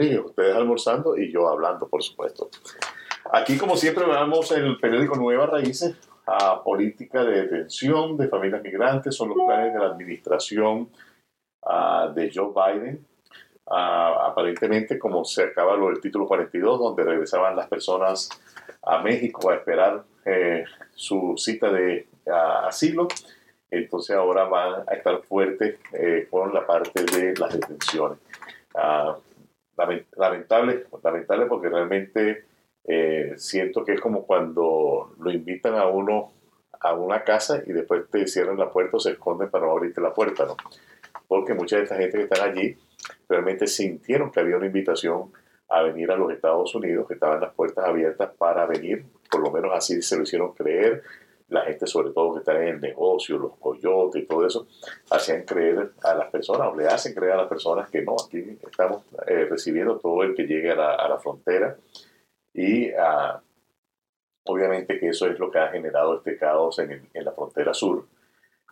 [0.00, 2.48] Rodríguez, ustedes almorzando y yo hablando, por supuesto.
[3.32, 5.94] Aquí, como siempre, vemos el periódico Nuevas Raíces,
[6.26, 10.88] a política de detención de familias migrantes, son los planes de la administración
[11.64, 13.06] ah, de Joe Biden.
[13.66, 18.30] Ah, aparentemente, como se acaba lo del título 42, donde regresaban las personas
[18.82, 22.08] a México a esperar eh, su cita de
[22.66, 23.06] asilo,
[23.70, 28.18] entonces ahora van a estar fuertes eh, con la parte de las detenciones.
[28.74, 29.16] Ah,
[30.16, 32.44] lamentable, lamentable porque realmente
[32.84, 36.32] eh, siento que es como cuando lo invitan a uno
[36.80, 40.00] a una casa y después te cierran la puerta o se esconden para no abrirte
[40.00, 40.56] la puerta, ¿no?
[41.28, 42.76] Porque mucha de esta gente que están allí
[43.28, 45.30] realmente sintieron que había una invitación
[45.68, 49.50] a venir a los Estados Unidos, que estaban las puertas abiertas para venir, por lo
[49.50, 51.02] menos así se lo hicieron creer,
[51.50, 54.66] la gente sobre todo que está en el negocio, los coyotes y todo eso,
[55.10, 58.58] hacían creer a las personas, o le hacen creer a las personas que no, aquí
[58.66, 61.76] estamos eh, recibiendo todo el que llegue a la, a la frontera
[62.52, 63.40] y uh,
[64.44, 68.06] obviamente que eso es lo que ha generado este caos en, en la frontera sur.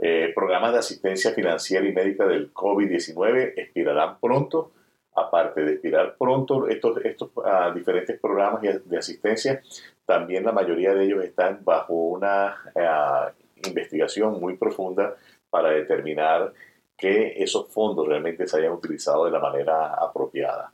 [0.00, 4.72] Eh, programas de asistencia financiera y médica del COVID-19 expirarán pronto.
[5.20, 9.61] Aparte de expirar pronto estos, estos uh, diferentes programas de asistencia,
[10.06, 15.16] también la mayoría de ellos están bajo una uh, investigación muy profunda
[15.50, 16.52] para determinar
[16.96, 20.72] que esos fondos realmente se hayan utilizado de la manera apropiada.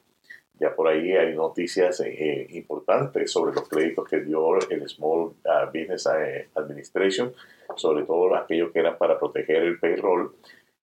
[0.58, 5.66] Ya por ahí hay noticias eh, importantes sobre los créditos que dio el Small uh,
[5.66, 7.34] Business eh, Administration,
[7.76, 10.32] sobre todo aquellos que eran para proteger el payroll,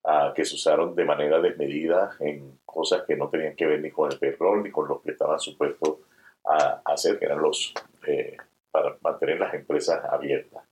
[0.04, 3.92] uh, que se usaron de manera desmedida en cosas que no tenían que ver ni
[3.92, 5.98] con el payroll ni con lo que estaban supuestos
[6.46, 7.74] a, hacer, que eran los
[8.08, 8.38] eh,
[8.72, 10.64] para mantener las empresas abiertas.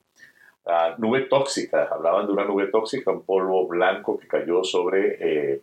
[0.65, 5.61] Uh, nube tóxica, hablaban de una nube tóxica, un polvo blanco que cayó sobre eh,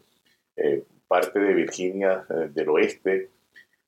[0.57, 3.31] eh, parte de Virginia eh, del oeste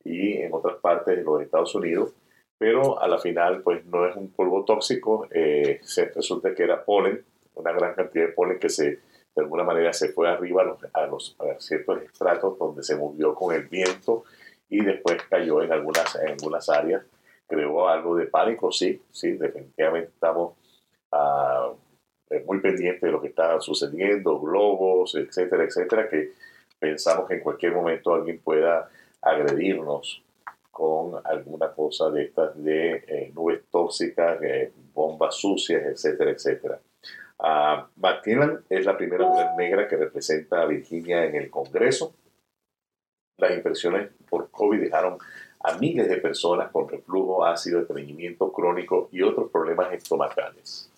[0.04, 2.12] y en otras partes de los Estados Unidos,
[2.56, 6.84] pero a la final pues no es un polvo tóxico, eh, se, resulta que era
[6.84, 7.24] polen,
[7.54, 9.00] una gran cantidad de polen que se,
[9.38, 13.68] de alguna manera se fue arriba a, los, ciertos estratos donde se movió con el
[13.68, 14.24] viento
[14.68, 17.04] y después cayó en algunas, en algunas áreas,
[17.46, 20.54] creó algo de pánico, sí, sí, definitivamente estamos
[21.12, 21.72] uh,
[22.46, 26.32] muy pendientes de lo que está sucediendo, globos, etcétera, etcétera, que
[26.76, 28.90] pensamos que en cualquier momento alguien pueda
[29.22, 30.20] agredirnos
[30.72, 36.80] con alguna cosa de estas de eh, nubes tóxicas, eh, bombas sucias, etcétera, etcétera.
[37.38, 42.14] Uh, McKinnon es la primera mujer negra que representa a Virginia en el Congreso.
[43.36, 45.18] Las infecciones por COVID dejaron
[45.60, 50.90] a miles de personas con reflujo ácido, estreñimiento crónico y otros problemas estomacales.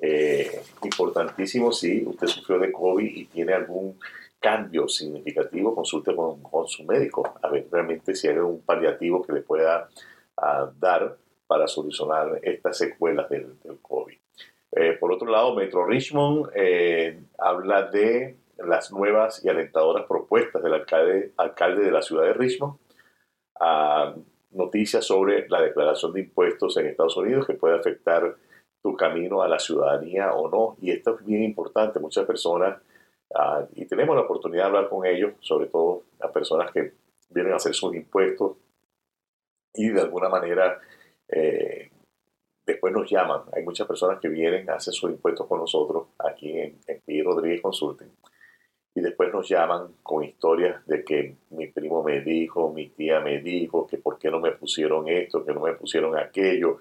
[0.00, 3.98] Eh, importantísimo si usted sufrió de COVID y tiene algún
[4.38, 9.32] cambio significativo, consulte con, con, su médico a ver realmente si hay un paliativo que
[9.32, 9.88] le pueda
[10.36, 11.16] uh, dar
[11.46, 14.16] para solucionar estas secuelas del, del COVID.
[14.72, 20.74] Eh, por otro lado, Metro Richmond eh, habla de las nuevas y alentadoras propuestas del
[20.74, 22.78] alcalde, alcalde de la ciudad de Richmond.
[23.58, 28.36] Uh, noticias sobre la declaración de impuestos en Estados Unidos que puede afectar
[28.82, 30.76] tu camino a la ciudadanía o no.
[30.80, 32.00] Y esto es bien importante.
[32.00, 32.76] Muchas personas
[33.30, 36.92] Uh, y tenemos la oportunidad de hablar con ellos, sobre todo a personas que
[37.30, 38.56] vienen a hacer sus impuestos
[39.74, 40.80] y de alguna manera
[41.28, 41.90] eh,
[42.66, 43.42] después nos llaman.
[43.54, 47.22] Hay muchas personas que vienen a hacer sus impuestos con nosotros aquí en, en P.
[47.22, 48.10] Rodríguez Consulting
[48.96, 53.40] y después nos llaman con historias de que mi primo me dijo, mi tía me
[53.40, 56.78] dijo, que por qué no me pusieron esto, que no me pusieron aquello,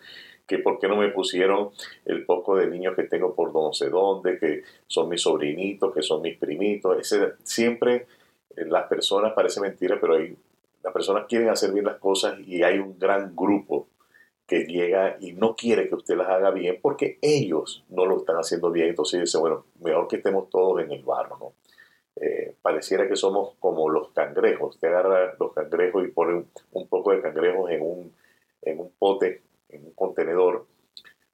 [0.48, 1.72] que por qué no me pusieron
[2.06, 6.02] el poco de niños que tengo por no sé dónde, que son mis sobrinitos, que
[6.02, 6.98] son mis primitos.
[6.98, 8.08] Ese, siempre
[8.56, 10.38] eh, las personas, parece mentira, pero hay,
[10.84, 13.90] las personas quieren hacer bien las cosas y hay un gran grupo
[14.48, 18.38] que llega y no quiere que usted las haga bien porque ellos no lo están
[18.38, 18.90] haciendo bien.
[18.90, 21.54] Entonces dice, bueno, mejor que estemos todos en el barro, ¿no?
[22.18, 24.76] Eh, pareciera que somos como los cangrejos.
[24.76, 28.14] Usted agarra los cangrejos y pone un, un poco de cangrejos en un,
[28.62, 30.66] en un pote en un contenedor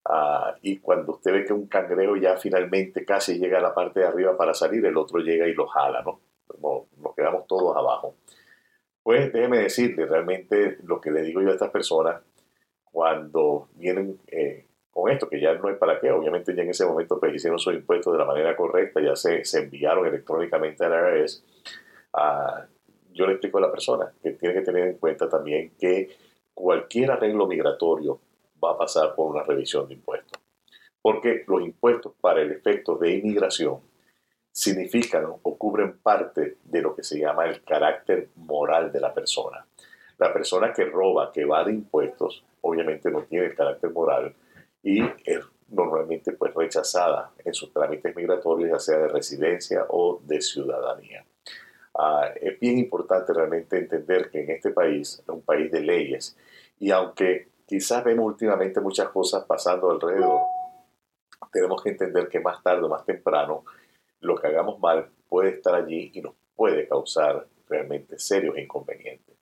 [0.10, 4.00] uh, y cuando usted ve que un cangrejo ya finalmente casi llega a la parte
[4.00, 6.22] de arriba para salir, el otro llega y lo jala, ¿no?
[6.98, 8.16] Nos quedamos todos abajo.
[9.04, 12.22] Pues déjeme decirle realmente lo que le digo yo a estas personas
[12.92, 16.86] cuando vienen eh, con esto, que ya no es para qué, obviamente ya en ese
[16.86, 21.18] momento pues, hicieron sus impuestos de la manera correcta, ya se, se enviaron electrónicamente al
[21.18, 21.44] IRS.
[22.14, 22.66] Uh,
[23.14, 26.10] yo le explico a la persona que tiene que tener en cuenta también que
[26.54, 28.20] cualquier arreglo migratorio
[28.64, 30.40] va a pasar por una revisión de impuestos.
[31.02, 33.80] Porque los impuestos para el efecto de inmigración
[34.52, 39.66] significan o cubren parte de lo que se llama el carácter moral de la persona.
[40.18, 44.36] La persona que roba, que va de impuestos, obviamente no tiene el carácter moral
[44.84, 50.42] y es normalmente pues rechazada en sus trámites migratorios, ya sea de residencia o de
[50.42, 51.26] ciudadanía.
[51.94, 56.38] Ah, es bien importante realmente entender que en este país es un país de leyes
[56.80, 60.42] y aunque quizás vemos últimamente muchas cosas pasando alrededor,
[61.52, 63.66] tenemos que entender que más tarde o más temprano
[64.20, 69.41] lo que hagamos mal puede estar allí y nos puede causar realmente serios inconvenientes.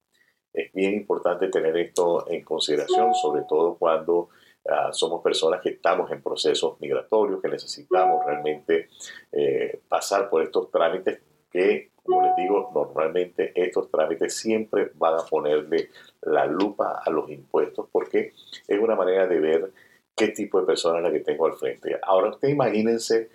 [0.54, 4.30] Es bien importante tener esto en consideración, sobre todo cuando
[4.68, 8.90] ah, somos personas que estamos en procesos migratorios, que necesitamos realmente
[9.32, 15.26] eh, pasar por estos trámites que, como les digo, normalmente estos trámites siempre van a
[15.26, 15.90] ponerle
[16.22, 18.34] la lupa a los impuestos porque
[18.68, 19.72] es una manera de ver
[20.16, 21.98] qué tipo de persona es la que tengo al frente.
[22.04, 23.30] Ahora usted imagínense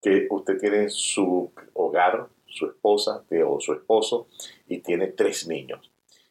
[0.00, 4.28] que usted tiene su hogar, su esposa o su esposo
[4.66, 5.89] y tiene tres niños.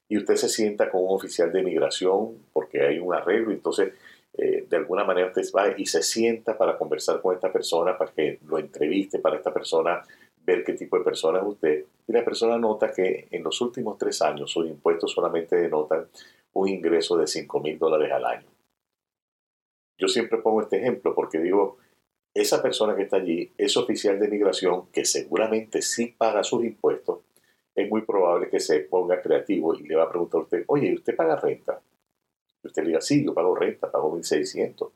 [0.09, 3.93] Y usted se sienta con un oficial de migración porque hay un arreglo, entonces
[4.33, 8.11] eh, de alguna manera usted va y se sienta para conversar con esta persona, para
[8.11, 10.01] que lo entreviste, para esta persona
[10.43, 11.85] ver qué tipo de persona es usted.
[12.07, 16.07] Y la persona nota que en los últimos tres años sus impuestos solamente denotan
[16.53, 18.47] un ingreso de 5 mil dólares al año.
[19.99, 21.77] Yo siempre pongo este ejemplo porque digo,
[22.33, 27.19] esa persona que está allí es oficial de migración que seguramente sí paga sus impuestos,
[27.75, 30.93] es muy probable que se ponga creativo y le va a preguntar a usted, oye,
[30.93, 31.81] ¿usted paga renta?
[32.63, 34.91] Y usted le diga, sí, yo pago renta, pago 1.600.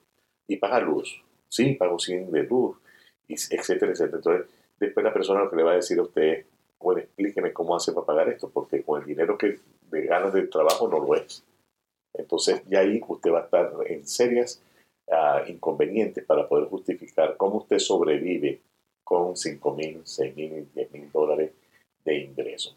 [0.48, 1.24] ¿Y paga luz?
[1.48, 2.78] Sí, pago 100 de luz,
[3.28, 4.18] etcétera, etcétera.
[4.18, 4.48] Entonces,
[4.80, 6.46] después la persona lo que le va a decir a usted,
[6.80, 9.60] bueno, explíqueme cómo hace para pagar esto, porque con el dinero que
[9.90, 11.44] de ganas del trabajo no lo es.
[12.14, 14.62] Entonces, ya ahí usted va a estar en serias
[15.48, 18.62] inconvenientes para poder justificar cómo usted sobrevive
[19.04, 21.52] con 5 mil, 6 mil, 10 mil dólares
[22.04, 22.76] de ingresos.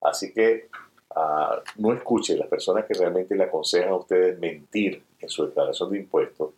[0.00, 0.68] Así que
[1.14, 5.90] ah, no escuche las personas que realmente le aconsejan a ustedes mentir en su declaración
[5.90, 6.54] de impuestos,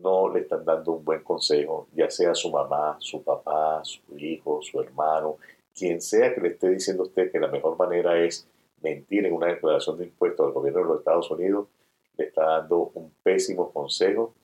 [0.00, 4.60] no le están dando un buen consejo, ya sea su mamá, su papá, su hijo,
[4.62, 5.36] su hermano,
[5.74, 8.48] quien sea que le esté diciendo a usted que la mejor manera es
[8.80, 11.68] mentir en una declaración de impuestos al gobierno de los Estados Unidos,
[12.16, 14.34] le está dando un pésimo consejo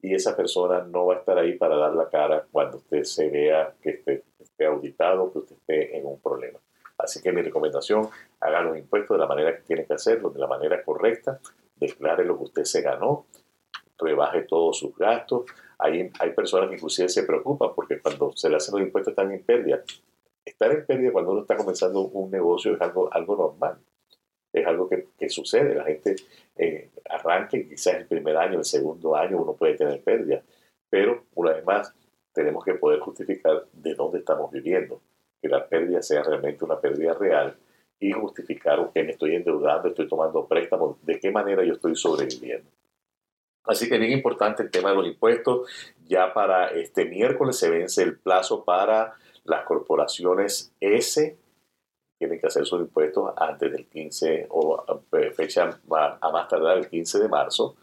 [0.00, 3.28] y esa persona no va a estar ahí para dar la cara cuando usted se
[3.28, 6.58] vea que esté, auditado, que usted esté en un problema.
[6.98, 8.08] Así que mi recomendación,
[8.40, 11.40] haga los impuestos de la manera que tiene que hacerlo, de la manera correcta,
[11.76, 13.26] declare lo que usted se ganó,
[13.98, 15.44] rebaje todos sus gastos.
[15.78, 19.42] Hay, personas que inclusive se preocupan porque cuando se le hacen los impuestos están en
[19.44, 19.82] pérdida.
[20.44, 23.78] Estar en pérdida cuando uno está comenzando un negocio es algo, normal
[24.52, 25.74] es algo que, sucede.
[25.74, 26.16] La gente
[26.56, 30.42] eh, arranca quizás el primer año, el segundo año uno puede tener pérdida,
[30.88, 31.94] pero una vez más
[32.32, 35.00] tenemos que poder justificar de dónde estamos viviendo,
[35.40, 37.56] que la pérdida sea realmente una pérdida real
[38.00, 42.70] y justificar que me estoy endeudando, estoy tomando préstamos, de qué manera yo estoy sobreviviendo.
[43.64, 45.68] Así que bien importante el tema de los impuestos.
[46.06, 49.14] Ya para este miércoles se vence el plazo para
[49.44, 51.36] las corporaciones S
[52.18, 55.80] tienen que hacer sus impuestos antes del 15 o eh, fecha
[56.20, 57.76] a más tardar el 15 de marzo.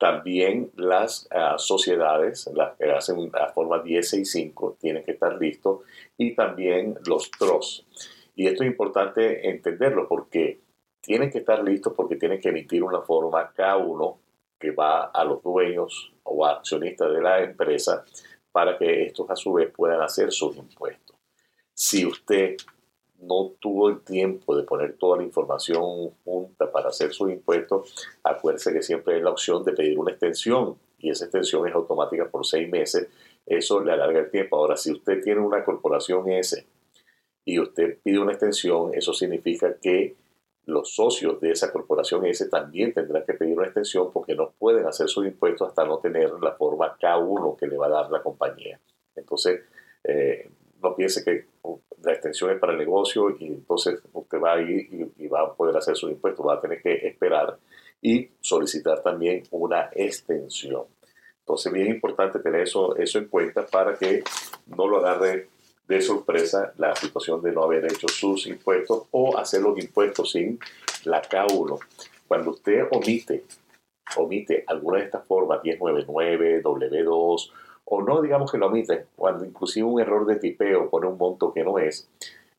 [0.00, 5.80] También las ah, sociedades, las que hacen la forma 1065, tienen que estar listos
[6.16, 7.86] y también los TROS.
[8.34, 10.58] Y esto es importante entenderlo porque
[11.02, 14.16] tienen que estar listos porque tienen que emitir una forma K1
[14.58, 18.02] que va a los dueños o accionistas de la empresa
[18.50, 21.14] para que estos a su vez puedan hacer sus impuestos.
[21.74, 22.56] Si usted
[23.20, 28.72] no tuvo el tiempo de poner toda la información junta para hacer sus impuestos, acuérdese
[28.72, 32.46] que siempre hay la opción de pedir una extensión y esa extensión es automática por
[32.46, 33.08] seis meses.
[33.46, 34.56] Eso le alarga el tiempo.
[34.56, 36.66] Ahora, si usted tiene una corporación S
[37.44, 40.16] y usted pide una extensión, eso significa que
[40.66, 44.86] los socios de esa corporación S también tendrán que pedir una extensión porque no pueden
[44.86, 48.22] hacer sus impuestos hasta no tener la forma K1 que le va a dar la
[48.22, 48.78] compañía.
[49.16, 49.62] Entonces,
[50.04, 50.50] eh,
[50.82, 51.46] no piense que
[52.02, 55.54] la extensión es para el negocio y entonces usted va a ir y, va a
[55.54, 57.58] poder hacer sus impuestos, va a tener que esperar
[58.00, 60.84] y solicitar también una extensión.
[61.40, 64.22] Entonces, bien importante tener eso, eso en cuenta para que
[64.66, 65.48] no lo agarre
[65.86, 70.58] de sorpresa la situación de no haber hecho sus impuestos o hacer los impuestos sin
[71.04, 71.78] la K1.
[72.28, 73.44] Cuando usted omite,
[74.16, 77.50] omite alguna de estas formas, 1099, W2
[77.92, 81.52] o no digamos que lo omiten, cuando inclusive un error de tipeo pone un monto
[81.52, 82.08] que no es,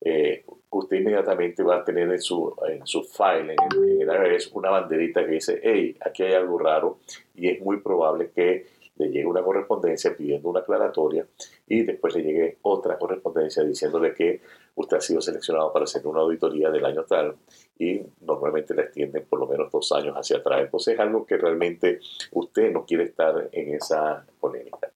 [0.02, 5.24] eh, usted inmediatamente va a tener en su, en su file, en el, una banderita
[5.24, 6.98] que dice, hey, aquí hay algo raro
[7.34, 11.26] y es muy probable que le llegue una correspondencia pidiendo una aclaratoria
[11.66, 14.42] y después le llegue otra correspondencia diciéndole que
[14.74, 17.36] usted ha sido seleccionado para hacer una auditoría del año tal
[17.78, 20.60] y normalmente le extienden por lo menos dos años hacia atrás.
[20.60, 22.00] Entonces es algo que realmente
[22.32, 24.91] usted no quiere estar en esa polémica.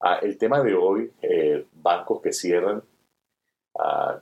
[0.00, 2.82] Ah, el tema de hoy, eh, bancos que cierran,
[3.78, 4.20] ah,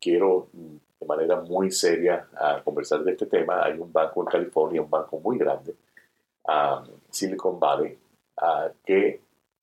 [0.00, 3.64] quiero de manera muy seria a conversar de este tema.
[3.64, 5.74] Hay un banco en California, un banco muy grande,
[7.10, 7.98] Silicon Valley,
[8.84, 9.20] que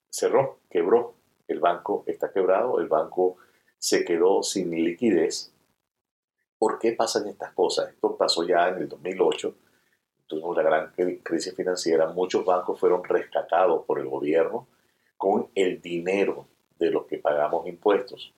[0.09, 1.15] cerró, quebró.
[1.47, 3.37] El banco está quebrado, el banco
[3.77, 5.53] se quedó sin liquidez.
[6.57, 7.89] ¿Por qué pasan estas cosas?
[7.89, 9.55] Esto pasó ya en el 2008.
[10.27, 12.07] Tuvimos la gran crisis financiera.
[12.07, 14.67] Muchos bancos fueron rescatados por el gobierno
[15.23, 18.33] con el dinero de los que pagamos impuestos.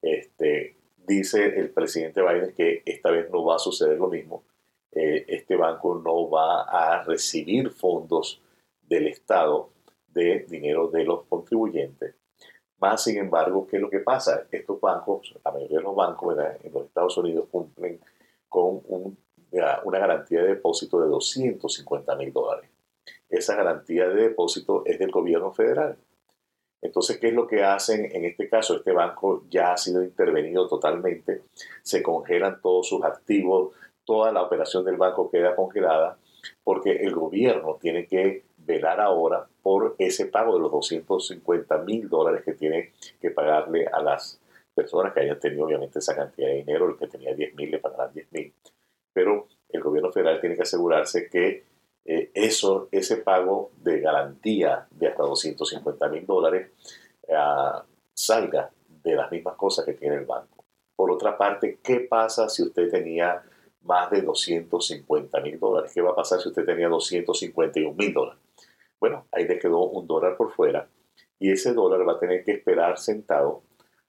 [0.00, 4.42] Este, dice el presidente Biden que esta vez no va a suceder lo mismo.
[4.90, 8.40] Eh, este banco no va a recibir fondos
[8.80, 9.68] del Estado
[10.08, 12.14] de dinero de los contribuyentes.
[12.78, 14.46] Más sin embargo, ¿qué es lo que pasa?
[14.50, 18.00] Estos bancos, la mayoría de los bancos en los Estados Unidos cumplen
[18.48, 22.70] con una garantía de depósito de 250 mil dólares.
[23.28, 25.98] Esa garantía de depósito es del gobierno federal.
[26.84, 28.76] Entonces, ¿qué es lo que hacen en este caso?
[28.76, 31.42] Este banco ya ha sido intervenido totalmente,
[31.82, 33.74] se congelan todos sus activos,
[34.04, 36.18] toda la operación del banco queda congelada
[36.62, 42.42] porque el gobierno tiene que velar ahora por ese pago de los 250 mil dólares
[42.44, 44.38] que tiene que pagarle a las
[44.74, 47.78] personas que hayan tenido obviamente esa cantidad de dinero, el que tenía 10 mil le
[47.78, 48.52] pagarán 10 mil,
[49.10, 51.64] pero el gobierno federal tiene que asegurarse que
[52.04, 56.70] eh, eso, ese pago de garantía de hasta 250 mil dólares
[57.34, 58.70] ah, salga
[59.02, 60.64] de las mismas cosas que tiene el banco.
[60.96, 63.42] Por otra parte, ¿qué pasa si usted tenía
[63.82, 65.92] más de 250 mil dólares?
[65.94, 68.40] ¿Qué va a pasar si usted tenía 251 mil dólares?
[69.00, 70.88] Bueno, ahí le quedó un dólar por fuera
[71.38, 73.62] y ese dólar va a tener que esperar sentado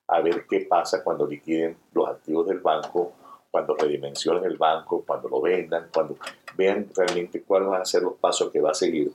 [0.07, 3.13] a ver qué pasa cuando liquiden los activos del banco
[3.55, 6.17] cuando redimensionen el banco, cuando lo vendan, cuando
[6.57, 9.13] vean realmente cuáles van a ser los pasos que va a seguir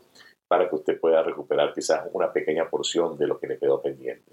[0.48, 4.32] para que usted pueda recuperar quizás una pequeña porción de lo que le quedó pendiente.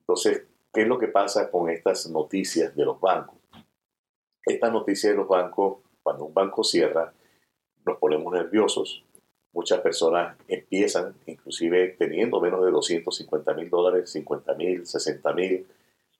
[0.00, 3.38] Entonces, ¿qué es lo que pasa con estas noticias de los bancos?
[4.44, 7.10] Estas noticias de los bancos, cuando un banco cierra,
[7.86, 9.02] nos ponemos nerviosos.
[9.54, 15.66] Muchas personas empiezan, inclusive teniendo menos de 250 mil dólares, 50 mil, 60 mil,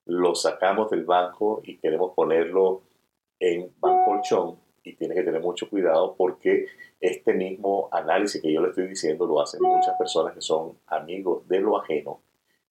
[0.07, 2.85] lo sacamos del banco y queremos ponerlo
[3.41, 6.67] en Bancolchón y tiene que tener mucho cuidado porque
[7.01, 11.47] este mismo análisis que yo le estoy diciendo lo hacen muchas personas que son amigos
[11.49, 12.21] de lo ajeno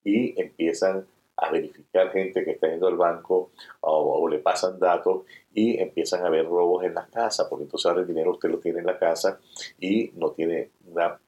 [0.03, 1.05] y empiezan
[1.41, 5.23] a verificar gente que está yendo al banco o, le pasan datos
[5.53, 8.59] y empiezan a ver robos en las casas, porque entonces ahora el dinero usted lo
[8.59, 9.39] tiene en la casa
[9.79, 11.19] y no tiene una,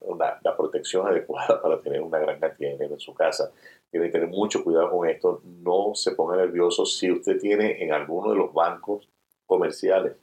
[0.43, 3.51] la protección adecuada para tener una gran cantidad de dinero en su casa.
[3.89, 7.91] Tiene que tener mucho cuidado con esto, no se ponga nervioso si usted tiene en
[7.93, 9.07] alguno de los bancos
[9.51, 10.15] comerciales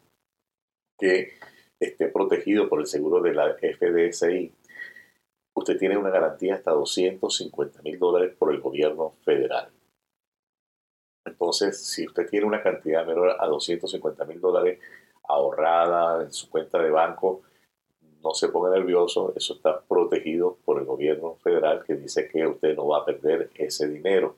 [0.99, 1.35] que
[1.79, 4.51] esté protegido por el seguro de la FDSI,
[5.55, 9.71] usted tiene una garantía hasta 250 mil dólares por el gobierno federal.
[11.27, 14.81] Entonces, si usted tiene una cantidad menor a 250 mil dólares
[15.25, 17.43] ahorrada en su cuenta de banco,
[18.23, 22.75] no se ponga nervioso, eso está protegido por el gobierno federal que dice que usted
[22.75, 24.37] no va a perder ese dinero.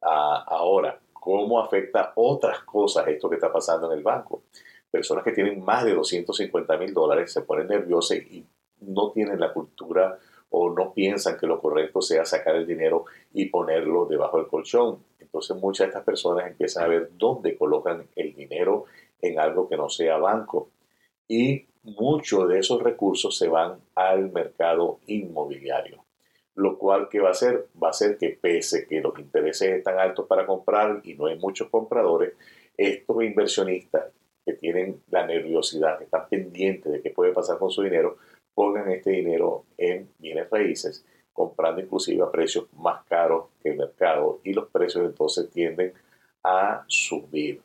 [0.00, 0.98] Ah, ahora,
[1.28, 4.44] cómo afecta otras cosas esto que está pasando en el banco.
[4.90, 8.46] Personas que tienen más de 250 mil dólares se ponen nerviosas y
[8.80, 10.18] no tienen la cultura
[10.48, 13.04] o no piensan que lo correcto sea sacar el dinero
[13.34, 15.04] y ponerlo debajo del colchón.
[15.18, 18.86] Entonces muchas de estas personas empiezan a ver dónde colocan el dinero
[19.20, 20.70] en algo que no sea banco.
[21.28, 26.07] Y muchos de esos recursos se van al mercado inmobiliario
[26.58, 29.96] lo cual que va a hacer va a ser que pese que los intereses están
[29.98, 32.34] altos para comprar y no hay muchos compradores,
[32.76, 34.12] estos inversionistas
[34.44, 38.16] que tienen la nerviosidad, que están pendientes de qué puede pasar con su dinero,
[38.54, 44.40] pongan este dinero en bienes raíces, comprando inclusive a precios más caros que el mercado
[44.42, 45.92] y los precios entonces tienden
[46.42, 47.62] a subir.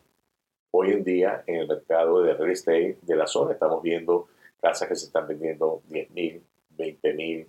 [0.71, 4.27] Hoy en día en el mercado de real estate de la zona estamos viendo
[4.61, 7.47] casas que se están vendiendo 10 mil, 20 mil,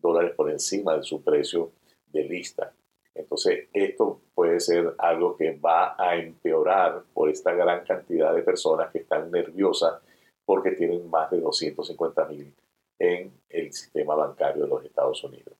[0.00, 1.72] dólares por encima de su precio
[2.06, 2.72] de lista.
[3.14, 8.90] Entonces, esto puede ser algo que va a empeorar por esta gran cantidad de personas
[8.90, 10.00] que están nerviosas
[10.44, 12.54] porque tienen más de 250 mil
[12.98, 15.54] en el sistema bancario de los Estados Unidos.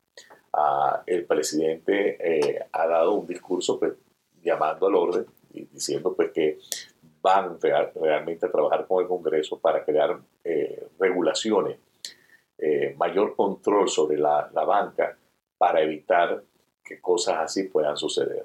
[0.52, 3.94] Ah, el presidente eh, ha dado un discurso pues,
[4.42, 6.58] llamando al orden y diciendo pues, que
[7.22, 11.78] van realmente a trabajar con el Congreso para crear eh, regulaciones
[12.62, 15.16] eh, mayor control sobre la, la, banca
[15.56, 16.42] para evitar
[16.84, 18.44] que cosas así puedan suceder.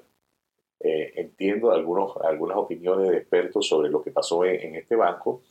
[0.80, 5.42] Eh, entiendo algunos, algunas opiniones de expertos sobre lo que pasó en, este banco.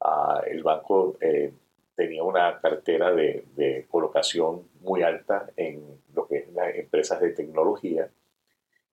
[0.00, 1.52] Ah, el banco eh,
[1.94, 8.08] tenía una cartera de, colocación muy alta en lo que es las empresas de tecnología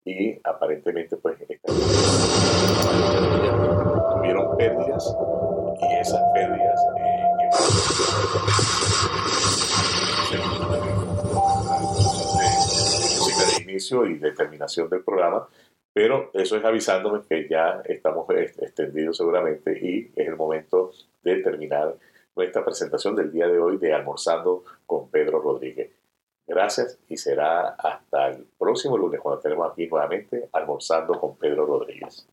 [0.04, 1.38] y aparentemente pues
[4.16, 5.16] tuvieron pérdidas
[5.82, 6.80] y esas pérdidas
[13.72, 15.48] inicio y determinación del programa,
[15.94, 20.92] pero eso es avisándome que ya estamos extendidos seguramente y es el momento
[21.24, 21.96] de terminar
[22.36, 25.92] nuestra presentación del día de hoy de Almorzando con Pedro Rodríguez.
[26.48, 32.28] Gracias y será hasta el próximo lunes cuando tenemos aquí nuevamente Almorzando con Pedro Rodríguez.